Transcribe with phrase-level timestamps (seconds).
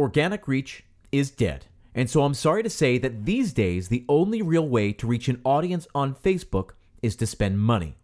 [0.00, 1.66] Organic reach is dead.
[1.94, 5.28] And so I'm sorry to say that these days, the only real way to reach
[5.28, 6.70] an audience on Facebook
[7.02, 7.96] is to spend money.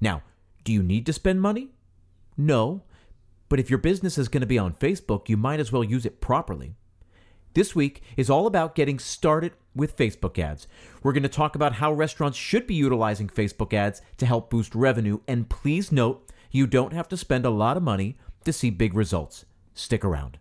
[0.00, 0.22] Now,
[0.64, 1.70] do you need to spend money?
[2.36, 2.82] No.
[3.48, 6.04] But if your business is going to be on Facebook, you might as well use
[6.04, 6.74] it properly.
[7.52, 10.66] This week is all about getting started with Facebook ads.
[11.04, 14.74] We're going to talk about how restaurants should be utilizing Facebook ads to help boost
[14.74, 15.20] revenue.
[15.28, 18.94] And please note, you don't have to spend a lot of money to see big
[18.94, 19.44] results.
[19.72, 20.38] Stick around.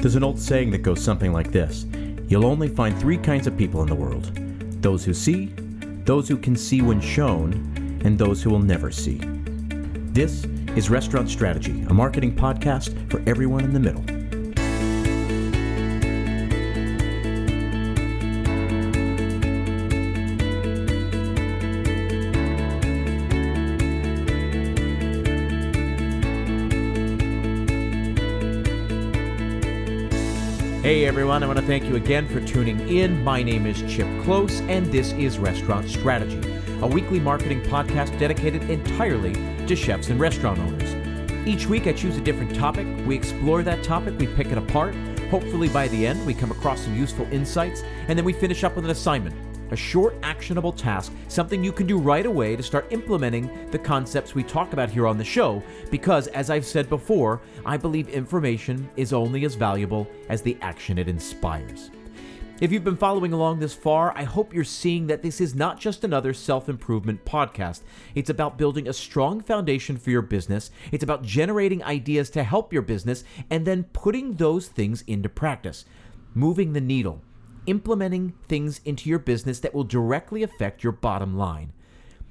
[0.00, 1.84] There's an old saying that goes something like this
[2.26, 4.32] You'll only find three kinds of people in the world
[4.80, 5.52] those who see,
[6.06, 9.20] those who can see when shown, and those who will never see.
[10.12, 14.19] This is Restaurant Strategy, a marketing podcast for everyone in the middle.
[30.90, 33.22] Hey everyone, I want to thank you again for tuning in.
[33.22, 36.40] My name is Chip Close, and this is Restaurant Strategy,
[36.82, 39.32] a weekly marketing podcast dedicated entirely
[39.68, 41.46] to chefs and restaurant owners.
[41.46, 44.96] Each week I choose a different topic, we explore that topic, we pick it apart.
[45.30, 48.74] Hopefully, by the end, we come across some useful insights, and then we finish up
[48.74, 49.36] with an assignment
[49.70, 54.34] a short, actionable task, something you can do right away to start implementing the concepts
[54.34, 55.62] we talk about here on the show.
[55.90, 60.98] Because, as I've said before, I believe information is only as valuable as the action
[60.98, 61.90] it inspires.
[62.60, 65.80] If you've been following along this far, I hope you're seeing that this is not
[65.80, 67.80] just another self improvement podcast.
[68.14, 72.70] It's about building a strong foundation for your business, it's about generating ideas to help
[72.70, 75.86] your business, and then putting those things into practice,
[76.34, 77.22] moving the needle
[77.66, 81.72] implementing things into your business that will directly affect your bottom line.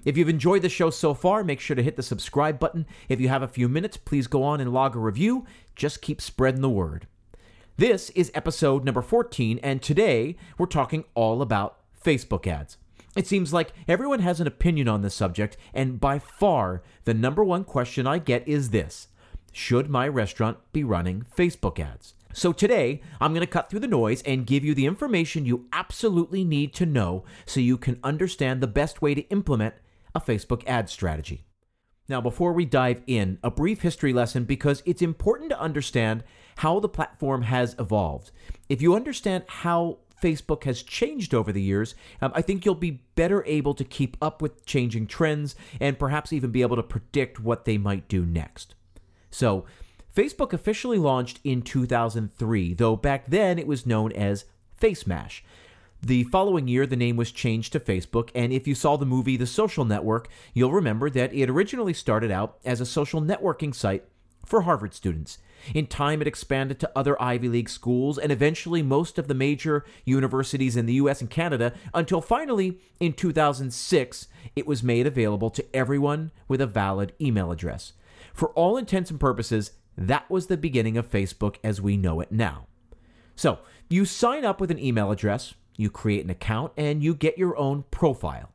[0.06, 2.86] If you've enjoyed the show so far, make sure to hit the subscribe button.
[3.10, 5.46] If you have a few minutes, please go on and log a review.
[5.76, 7.08] Just keep spreading the word.
[7.76, 12.78] This is episode number 14, and today we're talking all about Facebook ads.
[13.16, 17.44] It seems like everyone has an opinion on this subject, and by far the number
[17.44, 19.08] one question I get is this
[19.52, 22.14] Should my restaurant be running Facebook ads?
[22.40, 25.66] So today, I'm going to cut through the noise and give you the information you
[25.74, 29.74] absolutely need to know so you can understand the best way to implement
[30.16, 31.44] a Facebook ad strategy.
[32.08, 36.24] Now, before we dive in, a brief history lesson because it's important to understand
[36.60, 38.32] how the platform has evolved.
[38.70, 43.04] If you understand how Facebook has changed over the years, um, I think you'll be
[43.16, 47.42] better able to keep up with changing trends and perhaps even be able to predict
[47.42, 48.76] what they might do next.
[49.30, 49.66] So,
[50.20, 54.44] Facebook officially launched in 2003, though back then it was known as
[54.82, 55.40] FaceMash.
[56.02, 59.38] The following year, the name was changed to Facebook, and if you saw the movie
[59.38, 64.04] The Social Network, you'll remember that it originally started out as a social networking site
[64.46, 65.38] for Harvard students.
[65.74, 69.86] In time, it expanded to other Ivy League schools and eventually most of the major
[70.04, 75.66] universities in the US and Canada until finally, in 2006, it was made available to
[75.74, 77.94] everyone with a valid email address.
[78.34, 82.32] For all intents and purposes, that was the beginning of Facebook as we know it
[82.32, 82.68] now.
[83.36, 87.38] So, you sign up with an email address, you create an account, and you get
[87.38, 88.52] your own profile.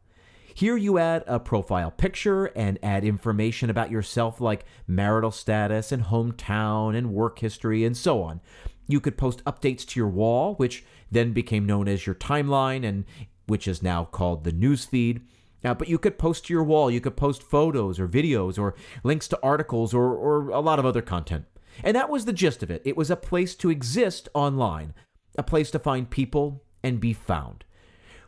[0.55, 6.05] Here you add a profile picture and add information about yourself like marital status and
[6.05, 8.41] hometown and work history and so on.
[8.87, 13.05] You could post updates to your wall, which then became known as your timeline and
[13.47, 15.23] which is now called the newsfeed.
[15.65, 18.75] Now, but you could post to your wall, you could post photos or videos or
[19.03, 21.47] links to articles or, or a lot of other content.
[21.83, 22.83] And that was the gist of it.
[22.85, 24.93] It was a place to exist online,
[25.37, 27.65] a place to find people and be found.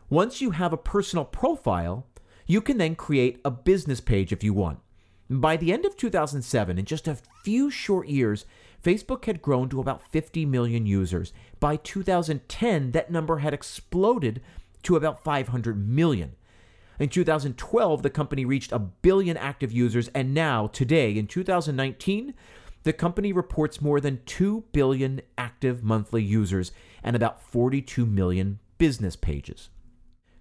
[0.09, 2.07] Once you have a personal profile,
[2.47, 4.79] you can then create a business page if you want.
[5.29, 8.45] By the end of 2007, in just a few short years,
[8.83, 11.33] Facebook had grown to about 50 million users.
[11.59, 14.41] By 2010, that number had exploded
[14.83, 16.35] to about 500 million.
[16.99, 22.33] In 2012, the company reached a billion active users, and now, today, in 2019,
[22.83, 26.71] the company reports more than 2 billion active monthly users
[27.03, 29.69] and about 42 million business pages.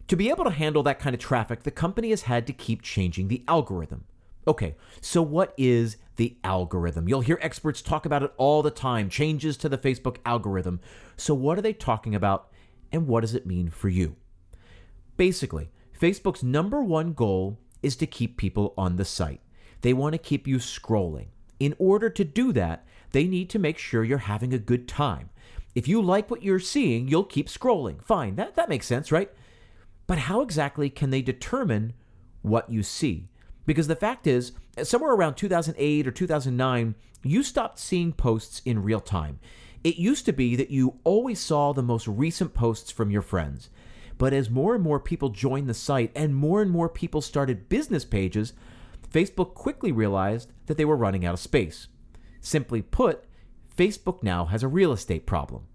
[0.09, 2.83] To be able to handle that kind of traffic, the company has had to keep
[2.83, 4.05] changing the algorithm.
[4.49, 7.09] Okay, so what is the algorithm?
[7.09, 10.81] You'll hear experts talk about it all the time changes to the Facebook algorithm.
[11.17, 12.53] So, what are they talking about,
[12.93, 14.15] and what does it mean for you?
[15.17, 15.71] Basically,
[16.01, 19.41] Facebook's number one goal is to keep people on the site.
[19.81, 21.27] They want to keep you scrolling.
[21.59, 25.31] In order to do that, they need to make sure you're having a good time.
[25.75, 28.03] If you like what you're seeing, you'll keep scrolling.
[28.05, 29.31] Fine, that, that makes sense, right?
[30.07, 31.93] But how exactly can they determine
[32.43, 33.29] what you see?
[33.65, 34.53] Because the fact is,
[34.83, 39.39] somewhere around 2008 or 2009, you stopped seeing posts in real time.
[39.83, 43.71] It used to be that you always saw the most recent posts from your friends.
[44.19, 47.69] But as more and more people joined the site and more and more people started
[47.69, 48.55] business pages,
[49.11, 51.89] Facebook quickly realized that they were running out of space.
[52.41, 53.25] Simply put,
[53.77, 55.67] Facebook now has a real estate problem.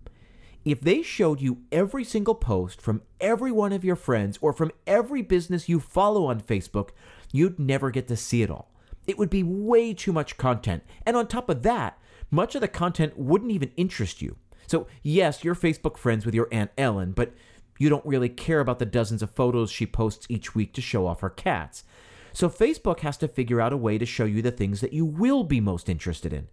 [0.64, 4.72] If they showed you every single post from every one of your friends or from
[4.86, 6.90] every business you follow on Facebook,
[7.32, 8.72] you'd never get to see it all.
[9.08, 10.84] It would be way too much content.
[11.06, 11.98] And on top of that,
[12.30, 14.38] much of the content wouldn't even interest you.
[14.68, 17.34] So, yes, you're Facebook friends with your Aunt Ellen, but
[17.82, 21.08] you don't really care about the dozens of photos she posts each week to show
[21.08, 21.84] off her cats.
[22.32, 25.04] So, Facebook has to figure out a way to show you the things that you
[25.04, 26.48] will be most interested in.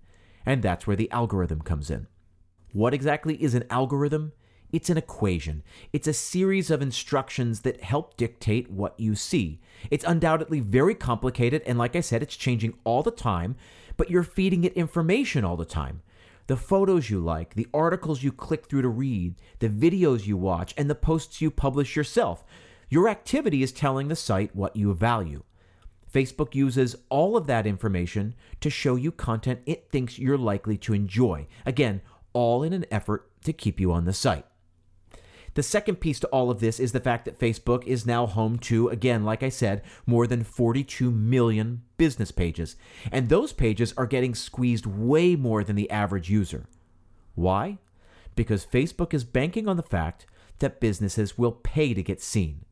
[0.47, 2.07] And that's where the algorithm comes in.
[2.73, 4.33] What exactly is an algorithm?
[4.73, 5.63] It's an equation.
[5.93, 9.61] It's a series of instructions that help dictate what you see.
[9.91, 13.55] It's undoubtedly very complicated, and like I said, it's changing all the time,
[13.99, 16.01] but you're feeding it information all the time.
[16.49, 20.73] The photos you like, the articles you click through to read, the videos you watch,
[20.79, 22.43] and the posts you publish yourself.
[22.89, 25.43] Your activity is telling the site what you value.
[26.11, 30.95] Facebook uses all of that information to show you content it thinks you're likely to
[30.95, 31.47] enjoy.
[31.67, 32.01] Again,
[32.33, 34.47] all in an effort to keep you on the site.
[35.59, 38.61] The second piece to all of this is the fact that Facebook is now home
[38.61, 42.77] to, again, like I said, more than 42 million business pages.
[43.11, 46.67] And those pages are getting squeezed way more than the average user.
[47.35, 47.79] Why?
[48.37, 50.27] Because Facebook is banking on the fact
[50.61, 52.65] that businesses will pay to get seen.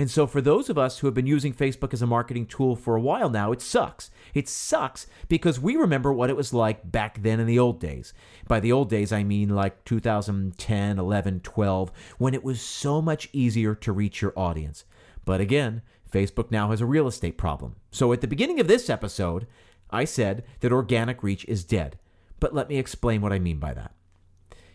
[0.00, 2.74] And so, for those of us who have been using Facebook as a marketing tool
[2.74, 4.10] for a while now, it sucks.
[4.32, 8.14] It sucks because we remember what it was like back then in the old days.
[8.48, 13.28] By the old days, I mean like 2010, 11, 12, when it was so much
[13.34, 14.86] easier to reach your audience.
[15.26, 17.76] But again, Facebook now has a real estate problem.
[17.90, 19.46] So, at the beginning of this episode,
[19.90, 21.98] I said that organic reach is dead.
[22.38, 23.92] But let me explain what I mean by that.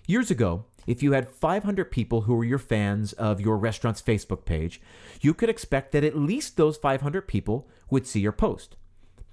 [0.06, 4.46] Years ago, if you had 500 people who were your fans of your restaurant's Facebook
[4.46, 4.82] page,
[5.22, 8.76] you could expect that at least those 500 people would see your post.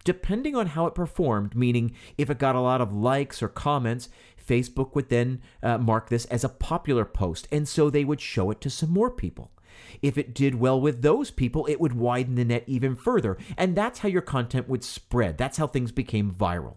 [0.05, 4.09] Depending on how it performed, meaning if it got a lot of likes or comments,
[4.45, 8.51] Facebook would then uh, mark this as a popular post, and so they would show
[8.51, 9.53] it to some more people.
[10.01, 13.77] If it did well with those people, it would widen the net even further, and
[13.77, 15.39] that's how your content would spread.
[15.39, 16.77] That's how things became viral.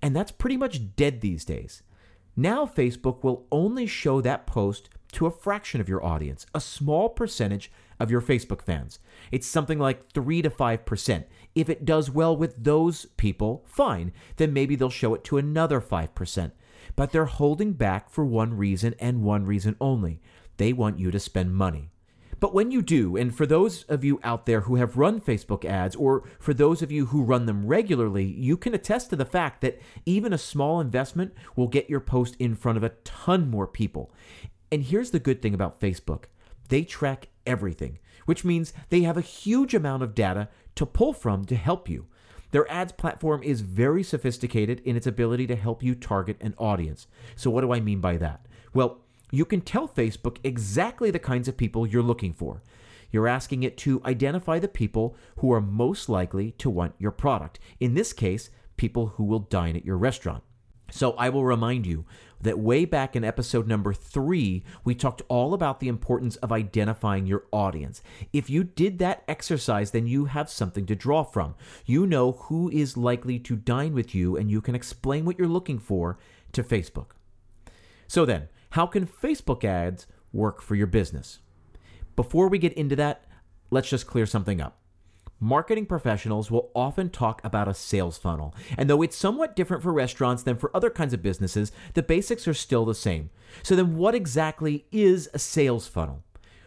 [0.00, 1.82] And that's pretty much dead these days.
[2.36, 7.08] Now, Facebook will only show that post to a fraction of your audience, a small
[7.08, 8.98] percentage of your Facebook fans.
[9.32, 11.24] It's something like 3 to 5%.
[11.54, 15.80] If it does well with those people, fine, then maybe they'll show it to another
[15.80, 16.52] 5%.
[16.94, 20.20] But they're holding back for one reason and one reason only
[20.58, 21.90] they want you to spend money.
[22.38, 25.64] But when you do, and for those of you out there who have run Facebook
[25.64, 29.24] ads, or for those of you who run them regularly, you can attest to the
[29.24, 33.50] fact that even a small investment will get your post in front of a ton
[33.50, 34.12] more people.
[34.70, 36.24] And here's the good thing about Facebook
[36.68, 41.44] they track everything, which means they have a huge amount of data to pull from
[41.46, 42.06] to help you.
[42.50, 47.06] Their ads platform is very sophisticated in its ability to help you target an audience.
[47.34, 48.46] So, what do I mean by that?
[48.72, 49.00] Well,
[49.30, 52.62] you can tell Facebook exactly the kinds of people you're looking for.
[53.10, 57.58] You're asking it to identify the people who are most likely to want your product.
[57.80, 60.42] In this case, people who will dine at your restaurant.
[60.90, 62.04] So I will remind you
[62.40, 67.26] that way back in episode number three, we talked all about the importance of identifying
[67.26, 68.02] your audience.
[68.32, 71.54] If you did that exercise, then you have something to draw from.
[71.86, 75.48] You know who is likely to dine with you, and you can explain what you're
[75.48, 76.18] looking for
[76.52, 77.12] to Facebook.
[78.06, 81.38] So then, how can Facebook ads work for your business?
[82.14, 83.24] Before we get into that,
[83.70, 84.76] let's just clear something up.
[85.40, 89.94] Marketing professionals will often talk about a sales funnel, and though it's somewhat different for
[89.94, 93.30] restaurants than for other kinds of businesses, the basics are still the same.
[93.62, 96.22] So, then what exactly is a sales funnel?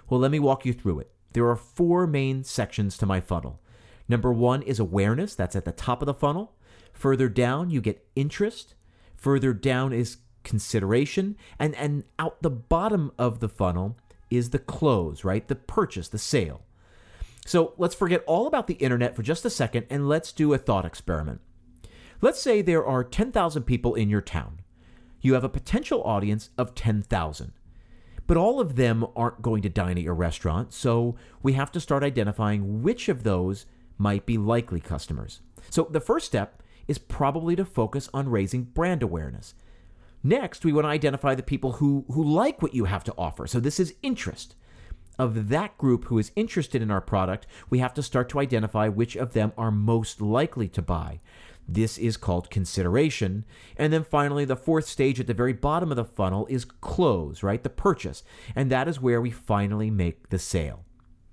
[0.10, 1.12] Well, let me walk you through it.
[1.34, 3.62] There are four main sections to my funnel.
[4.08, 6.54] Number one is awareness, that's at the top of the funnel.
[6.92, 8.74] Further down, you get interest.
[9.16, 10.18] Further down is
[10.50, 11.38] consideration.
[11.60, 13.96] And, and out the bottom of the funnel
[14.32, 15.48] is the close, right?
[15.48, 16.64] The purchase, the sale.
[17.46, 20.58] So let's forget all about the internet for just a second and let's do a
[20.58, 21.40] thought experiment.
[22.20, 24.60] Let's say there are 10,000 people in your town.
[25.22, 27.54] You have a potential audience of 10,000.
[28.28, 31.80] But all of them aren't going to dine at your restaurant, so we have to
[31.80, 33.66] start identifying which of those
[33.98, 35.42] might be likely customers.
[35.70, 39.56] So the first step is probably to focus on raising brand awareness.
[40.24, 43.48] Next, we want to identify the people who, who like what you have to offer.
[43.48, 44.56] So this is interest.
[45.18, 48.88] Of that group who is interested in our product, we have to start to identify
[48.88, 51.20] which of them are most likely to buy.
[51.68, 53.46] This is called consideration.
[53.78, 57.44] And then finally, the fourth stage at the very bottom of the funnel is close,
[57.44, 57.62] right?
[57.62, 58.24] The purchase.
[58.56, 60.86] And that is where we finally make the sale.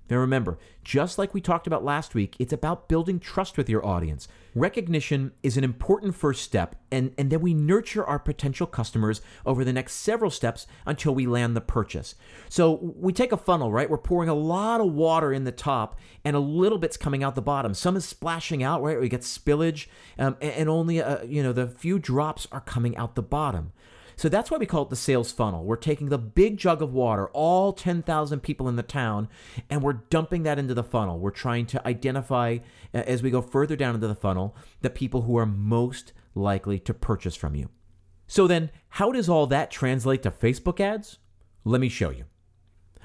[0.09, 3.85] Now remember, just like we talked about last week, it's about building trust with your
[3.85, 4.27] audience.
[4.57, 9.63] Recognition is an important first step, and, and then we nurture our potential customers over
[9.63, 12.15] the next several steps until we land the purchase.
[12.49, 13.87] So we take a funnel, right?
[13.87, 17.35] We're pouring a lot of water in the top, and a little bit's coming out
[17.35, 17.75] the bottom.
[17.75, 18.99] Some is splashing out, right?
[18.99, 23.13] We get spillage, um, and, only uh, you know the few drops are coming out
[23.13, 23.73] the bottom.
[24.17, 25.63] So that's why we call it the sales funnel.
[25.63, 29.29] We're taking the big jug of water, all 10,000 people in the town,
[29.69, 31.19] and we're dumping that into the funnel.
[31.19, 32.57] We're trying to identify,
[32.93, 36.95] as we go further down into the funnel, the people who are most likely to
[36.95, 37.69] purchase from you.
[38.25, 41.19] So then, how does all that translate to Facebook ads?
[41.63, 42.25] Let me show you.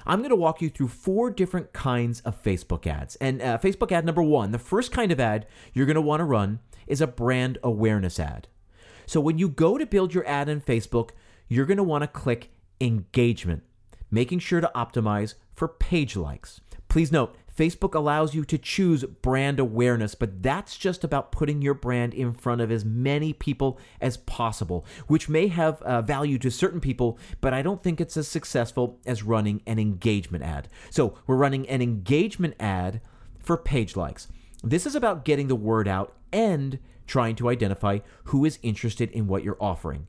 [0.07, 3.15] I'm going to walk you through four different kinds of Facebook ads.
[3.17, 6.21] And uh, Facebook ad number one, the first kind of ad you're going to want
[6.21, 8.47] to run is a brand awareness ad.
[9.05, 11.11] So when you go to build your ad in Facebook,
[11.47, 13.63] you're going to want to click engagement,
[14.11, 16.61] making sure to optimize for page likes.
[16.89, 21.75] Please note, Facebook allows you to choose brand awareness, but that's just about putting your
[21.75, 26.49] brand in front of as many people as possible, which may have uh, value to
[26.49, 30.67] certain people, but I don't think it's as successful as running an engagement ad.
[30.89, 33.01] So we're running an engagement ad
[33.39, 34.27] for page likes.
[34.63, 39.27] This is about getting the word out and trying to identify who is interested in
[39.27, 40.07] what you're offering.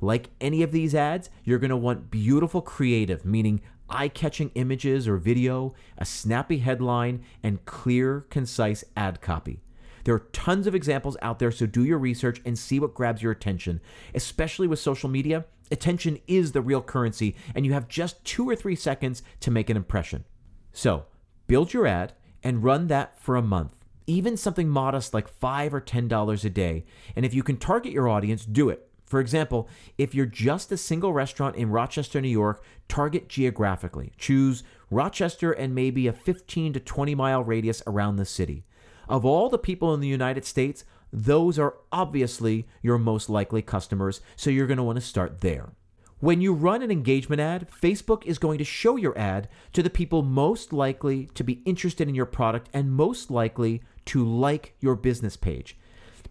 [0.00, 5.06] Like any of these ads, you're going to want beautiful creative, meaning eye catching images
[5.06, 9.60] or video, a snappy headline, and clear, concise ad copy.
[10.04, 13.22] There are tons of examples out there, so do your research and see what grabs
[13.22, 13.80] your attention.
[14.14, 18.56] Especially with social media, attention is the real currency, and you have just two or
[18.56, 20.24] three seconds to make an impression.
[20.72, 21.04] So,
[21.46, 23.74] build your ad and run that for a month
[24.10, 26.84] even something modest like 5 or $10 a day.
[27.14, 28.88] And if you can target your audience, do it.
[29.06, 34.12] For example, if you're just a single restaurant in Rochester, New York, target geographically.
[34.18, 38.64] Choose Rochester and maybe a 15 to 20 mile radius around the city.
[39.08, 44.20] Of all the people in the United States, those are obviously your most likely customers,
[44.36, 45.72] so you're going to want to start there.
[46.20, 49.88] When you run an engagement ad, Facebook is going to show your ad to the
[49.88, 54.96] people most likely to be interested in your product and most likely to like your
[54.96, 55.78] business page.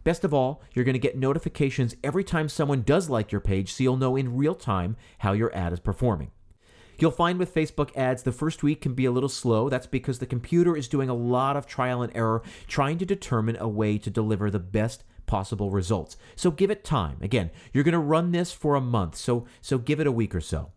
[0.04, 3.74] Best of all, you're going to get notifications every time someone does like your page
[3.74, 6.30] so you'll know in real time how your ad is performing.
[7.00, 9.70] You'll find with Facebook ads the first week can be a little slow.
[9.70, 13.58] That's because the computer is doing a lot of trial and error trying to determine
[13.60, 16.18] a way to deliver the best possible results.
[16.36, 17.18] So give it time.
[17.22, 20.34] Again, you're going to run this for a month, so so give it a week
[20.34, 20.72] or so.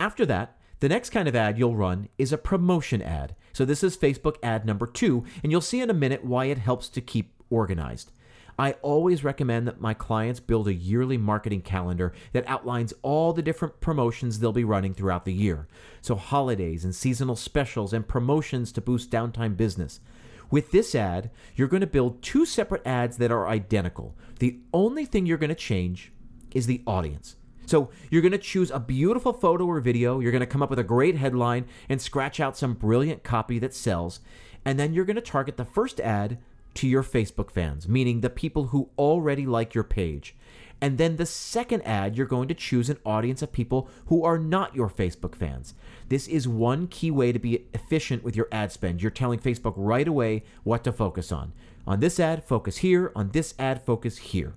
[0.00, 3.36] After that, the next kind of ad you'll run is a promotion ad.
[3.52, 6.58] So this is Facebook ad number 2, and you'll see in a minute why it
[6.58, 8.10] helps to keep organized.
[8.58, 13.42] I always recommend that my clients build a yearly marketing calendar that outlines all the
[13.42, 15.68] different promotions they'll be running throughout the year.
[16.02, 20.00] So, holidays and seasonal specials and promotions to boost downtime business.
[20.54, 24.14] With this ad, you're going to build two separate ads that are identical.
[24.38, 26.12] The only thing you're going to change
[26.54, 27.34] is the audience.
[27.66, 30.70] So you're going to choose a beautiful photo or video, you're going to come up
[30.70, 34.20] with a great headline and scratch out some brilliant copy that sells,
[34.64, 36.38] and then you're going to target the first ad
[36.74, 40.36] to your Facebook fans, meaning the people who already like your page.
[40.80, 44.38] And then the second ad, you're going to choose an audience of people who are
[44.38, 45.74] not your Facebook fans.
[46.08, 49.00] This is one key way to be efficient with your ad spend.
[49.00, 51.52] You're telling Facebook right away what to focus on.
[51.86, 53.12] On this ad, focus here.
[53.14, 54.54] On this ad, focus here.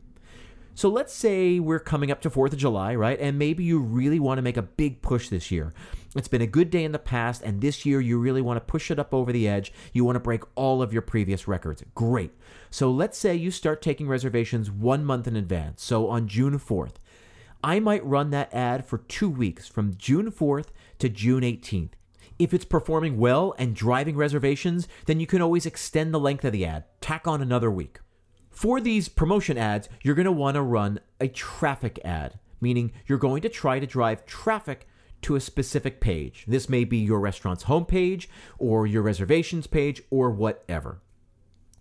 [0.78, 3.20] So let's say we're coming up to 4th of July, right?
[3.20, 5.74] And maybe you really want to make a big push this year.
[6.16, 8.72] It's been a good day in the past, and this year you really want to
[8.72, 9.74] push it up over the edge.
[9.92, 11.84] You want to break all of your previous records.
[11.96, 12.30] Great.
[12.70, 15.84] So let's say you start taking reservations one month in advance.
[15.84, 16.98] So on June 4th,
[17.64, 20.68] I might run that ad for two weeks from June 4th
[21.00, 21.94] to June 18th.
[22.38, 26.52] If it's performing well and driving reservations, then you can always extend the length of
[26.52, 27.98] the ad, tack on another week.
[28.58, 33.20] For these promotion ads, you're going to want to run a traffic ad, meaning you're
[33.20, 34.88] going to try to drive traffic
[35.22, 36.44] to a specific page.
[36.48, 38.26] This may be your restaurant's homepage
[38.58, 41.04] or your reservations page or whatever.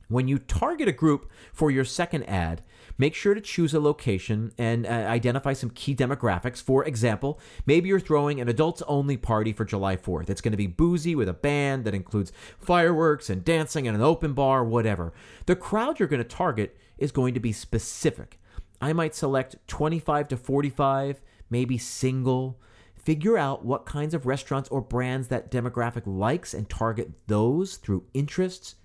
[0.08, 2.62] When you target a group for your second ad,
[2.96, 6.62] make sure to choose a location and uh, identify some key demographics.
[6.62, 10.30] For example, maybe you're throwing an adults only party for July 4th.
[10.30, 14.02] It's going to be boozy with a band that includes fireworks and dancing and an
[14.02, 15.12] open bar, whatever.
[15.46, 18.38] The crowd you're going to target is going to be specific.
[18.80, 21.20] I might select 25 to 45,
[21.50, 22.60] maybe single.
[22.94, 28.04] Figure out what kinds of restaurants or brands that demographic likes and target those through
[28.14, 28.76] interests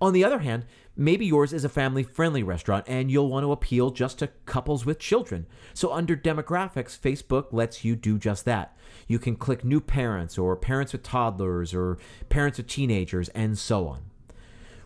[0.00, 0.64] On the other hand,
[0.96, 4.84] maybe yours is a family friendly restaurant and you'll want to appeal just to couples
[4.84, 5.46] with children.
[5.74, 8.76] So, under demographics, Facebook lets you do just that.
[9.06, 13.88] You can click new parents or parents with toddlers or parents with teenagers and so
[13.88, 14.02] on.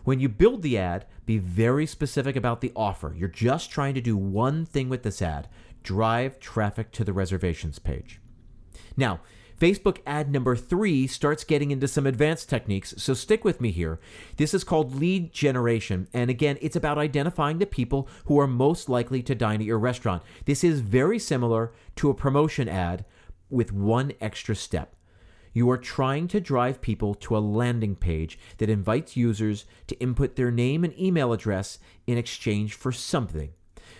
[0.03, 3.13] When you build the ad, be very specific about the offer.
[3.17, 5.47] You're just trying to do one thing with this ad
[5.81, 8.21] drive traffic to the reservations page.
[8.95, 9.19] Now,
[9.59, 13.99] Facebook ad number three starts getting into some advanced techniques, so stick with me here.
[14.37, 18.89] This is called lead generation, and again, it's about identifying the people who are most
[18.89, 20.23] likely to dine at your restaurant.
[20.45, 23.05] This is very similar to a promotion ad
[23.49, 24.95] with one extra step.
[25.53, 30.35] You are trying to drive people to a landing page that invites users to input
[30.35, 33.53] their name and email address in exchange for something.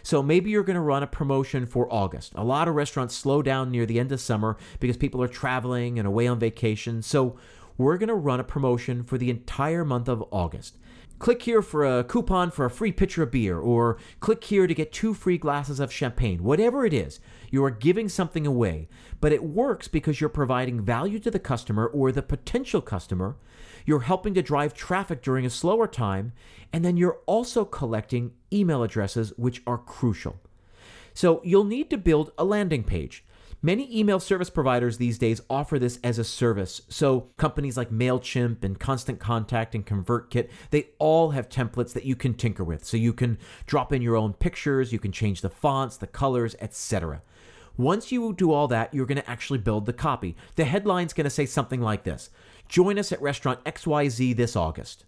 [0.04, 2.34] So maybe you're going to run a promotion for August.
[2.36, 5.98] A lot of restaurants slow down near the end of summer because people are traveling
[5.98, 7.02] and away on vacation.
[7.02, 7.38] So
[7.78, 10.78] we're going to run a promotion for the entire month of August.
[11.20, 14.74] Click here for a coupon for a free pitcher of beer, or click here to
[14.74, 16.44] get two free glasses of champagne.
[16.44, 18.90] Whatever it is, you are giving something away,
[19.22, 23.38] but it works because you're providing value to the customer or the potential customer.
[23.86, 26.34] You're helping to drive traffic during a slower time,
[26.72, 30.38] and then you're also collecting email addresses, which are crucial.
[31.14, 33.24] So you'll need to build a landing page.
[33.66, 36.82] Many email service providers these days offer this as a service.
[36.90, 42.18] So companies like MailChimp and Constant Contact and ConvertKit, they all have templates that you
[42.18, 42.84] can tinker with.
[42.84, 46.58] So you can drop in your own pictures, you can change the fonts, the colors,
[46.60, 47.22] etc.
[47.78, 50.36] Once you do all that, you're going to actually build the copy.
[50.56, 52.30] The headline's going to say something like this
[52.70, 55.06] Join us at restaurant XYZ this August.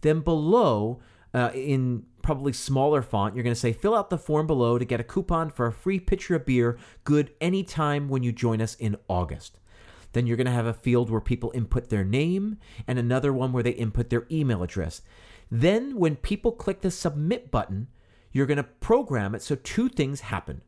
[0.00, 1.00] Then below,
[1.34, 4.84] uh, in probably smaller font, you're going to say, fill out the form below to
[4.84, 8.74] get a coupon for a free pitcher of beer, good anytime when you join us
[8.76, 9.58] in August.
[10.12, 13.52] Then you're going to have a field where people input their name and another one
[13.52, 15.02] where they input their email address.
[15.50, 17.88] Then, when people click the submit button,
[18.32, 20.62] you're going to program it so two things happen.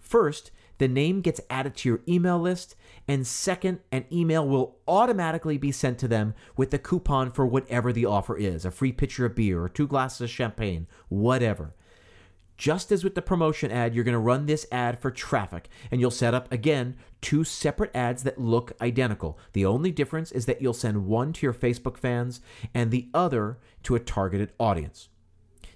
[0.00, 2.74] First, the name gets added to your email list.
[3.06, 7.92] And second, an email will automatically be sent to them with the coupon for whatever
[7.92, 11.74] the offer is a free pitcher of beer or two glasses of champagne, whatever.
[12.56, 16.00] Just as with the promotion ad, you're going to run this ad for traffic, and
[16.00, 19.38] you'll set up, again, two separate ads that look identical.
[19.52, 22.40] The only difference is that you'll send one to your Facebook fans
[22.74, 25.08] and the other to a targeted audience.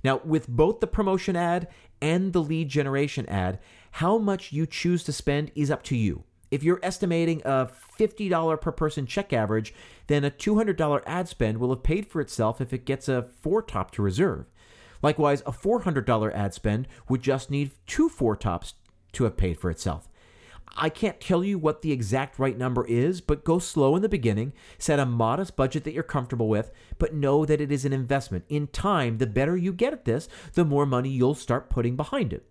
[0.02, 1.68] Now, with both the promotion ad
[2.00, 3.60] and the lead generation ad,
[3.92, 6.24] how much you choose to spend is up to you.
[6.50, 9.74] If you're estimating a $50 per person check average,
[10.07, 13.62] then a $200 ad spend will have paid for itself if it gets a four
[13.62, 14.46] top to reserve.
[15.02, 18.74] Likewise, a $400 ad spend would just need two four tops
[19.12, 20.09] to have paid for itself.
[20.74, 24.09] I can't tell you what the exact right number is, but go slow in the
[24.09, 27.92] beginning, set a modest budget that you're comfortable with, but know that it is an
[27.92, 28.44] investment.
[28.48, 32.33] In time, the better you get at this, the more money you'll start putting behind
[32.33, 32.46] it.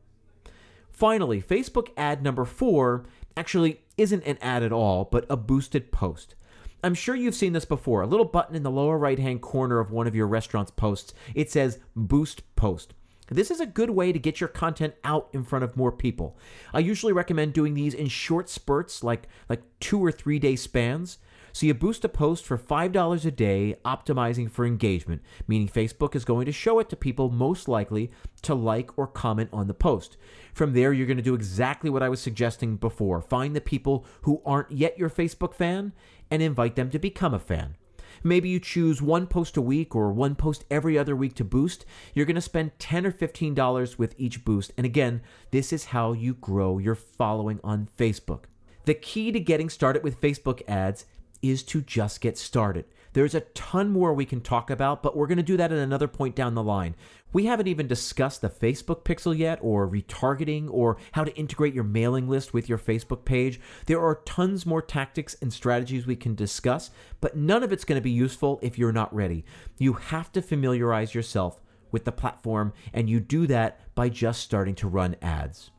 [1.02, 6.36] Finally, Facebook ad number four actually isn't an ad at all, but a boosted post.
[6.84, 8.04] I'm sure you've seen this before.
[8.04, 11.16] A little button in the lower right hand corner of one of your restaurant's posts.
[11.34, 12.94] It says Boost Post.
[13.30, 16.38] This is a good way to get your content out in front of more people.
[16.72, 21.18] I usually recommend doing these in short spurts, like like two or three day spans.
[21.54, 26.26] So you boost a post for $5 a day, optimizing for engagement, meaning Facebook is
[26.26, 28.12] going to show it to people most likely
[28.44, 30.18] to like or comment on the post.
[30.54, 34.06] From there, you're going to do exactly what I was suggesting before find the people
[34.22, 35.94] who aren't yet your Facebook fan
[36.30, 37.76] and invite them to become a fan.
[38.24, 41.86] Maybe you choose one post a week or one post every other week to boost.
[42.14, 44.72] You're going to spend 10 or $15 with each boost.
[44.78, 48.44] And again, this is how you grow your following on Facebook.
[48.86, 51.06] The key to getting started with Facebook ads
[51.42, 52.86] is to just get started.
[53.14, 55.78] There's a ton more we can talk about, but we're going to do that at
[55.78, 56.96] another point down the line.
[57.34, 61.84] We haven't even discussed the Facebook pixel yet, or retargeting, or how to integrate your
[61.84, 63.60] mailing list with your Facebook page.
[63.86, 68.00] There are tons more tactics and strategies we can discuss, but none of it's going
[68.00, 69.44] to be useful if you're not ready.
[69.78, 74.76] You have to familiarize yourself with the platform, and you do that by just starting
[74.76, 75.72] to run ads.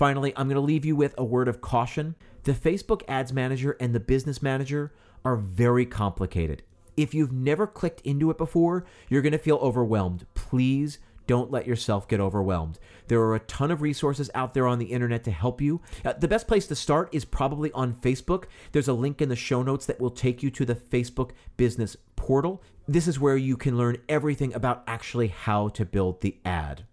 [0.00, 2.14] Finally, I'm going to leave you with a word of caution.
[2.44, 4.94] The Facebook Ads Manager and the Business Manager
[5.26, 6.62] are very complicated.
[6.96, 10.24] If you've never clicked into it before, you're going to feel overwhelmed.
[10.32, 12.78] Please don't let yourself get overwhelmed.
[13.08, 15.82] There are a ton of resources out there on the internet to help you.
[16.02, 18.44] Uh, the best place to start is probably on Facebook.
[18.72, 21.94] There's a link in the show notes that will take you to the Facebook Business
[22.16, 22.62] Portal.
[22.88, 26.86] This is where you can learn everything about actually how to build the ad.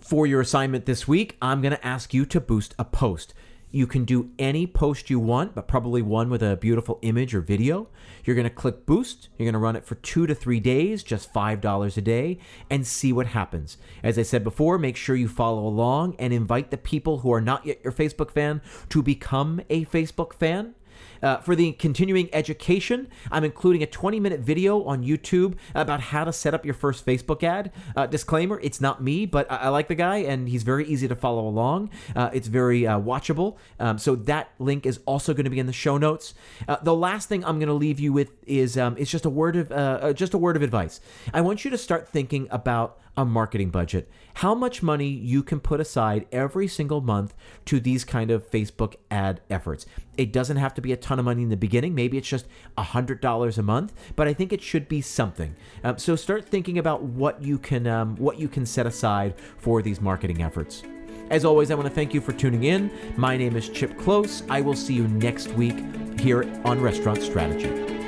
[0.00, 3.34] For your assignment this week, I'm going to ask you to boost a post.
[3.70, 7.40] You can do any post you want, but probably one with a beautiful image or
[7.40, 7.88] video.
[8.24, 9.28] You're going to click boost.
[9.36, 12.86] You're going to run it for two to three days, just $5 a day, and
[12.86, 13.76] see what happens.
[14.02, 17.40] As I said before, make sure you follow along and invite the people who are
[17.40, 20.74] not yet your Facebook fan to become a Facebook fan.
[21.22, 26.24] Uh, for the continuing education, I'm including a 20 minute video on YouTube about how
[26.24, 27.72] to set up your first Facebook ad.
[27.96, 31.08] Uh, disclaimer it's not me, but I-, I, like the guy and he's very easy
[31.08, 31.90] to follow along.
[32.14, 33.56] Uh, it's very uh, watchable.
[33.78, 36.34] Um, so that link is also going to be in the show notes.
[36.68, 39.30] Uh, the last thing I'm going to leave you with is um, it's just a
[39.30, 41.00] word of uh, just a word of advice.
[41.32, 45.60] I want you to start thinking about a marketing budget, how much money you can
[45.60, 47.34] put aside every single month
[47.66, 49.84] to these kind of Facebook ad efforts.
[50.16, 51.92] It doesn't have to be a ton of money in the beginning.
[51.92, 52.46] Maybe it's just
[52.78, 55.56] a $100 a month, but I think it should be something.
[55.82, 59.82] Um, so start thinking about what you can um, what you can set aside for
[59.82, 60.84] these marketing efforts.
[61.30, 62.90] As always, I want to thank you for tuning in.
[63.16, 64.44] My name is Chip Close.
[64.48, 65.78] I will see you next week
[66.18, 67.99] here on Restaurant Strategy.